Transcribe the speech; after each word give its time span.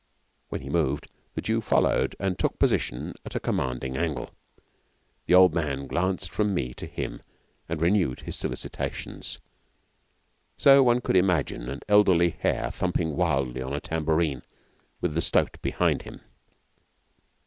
When 0.49 0.61
he 0.61 0.69
moved 0.71 1.11
the 1.35 1.41
Jew 1.41 1.61
followed 1.61 2.15
and 2.19 2.39
took 2.39 2.57
position 2.57 3.13
at 3.23 3.35
a 3.35 3.39
commanding 3.39 3.95
angle. 3.97 4.31
The 5.27 5.35
old 5.35 5.53
man 5.53 5.85
glanced 5.85 6.31
from 6.31 6.55
me 6.55 6.73
to 6.73 6.87
him 6.87 7.21
and 7.69 7.79
renewed 7.79 8.21
his 8.21 8.35
solicitations. 8.35 9.37
So 10.57 10.81
one 10.81 11.01
could 11.01 11.15
imagine 11.17 11.69
an 11.69 11.81
elderly 11.87 12.31
hare 12.31 12.71
thumping 12.71 13.15
wildly 13.15 13.61
on 13.61 13.73
a 13.73 13.79
tambourine 13.79 14.41
with 15.01 15.13
the 15.13 15.21
stoat 15.21 15.61
behind 15.61 16.01
him. 16.01 16.21